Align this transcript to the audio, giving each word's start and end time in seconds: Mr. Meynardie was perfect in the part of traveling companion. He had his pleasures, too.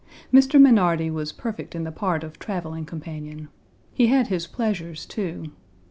Mr. 0.33 0.59
Meynardie 0.59 1.11
was 1.11 1.31
perfect 1.31 1.75
in 1.75 1.83
the 1.83 1.91
part 1.91 2.23
of 2.23 2.39
traveling 2.39 2.85
companion. 2.85 3.49
He 3.93 4.07
had 4.07 4.29
his 4.29 4.47
pleasures, 4.47 5.05
too. 5.05 5.51